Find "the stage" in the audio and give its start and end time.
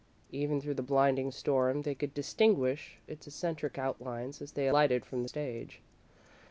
5.21-5.79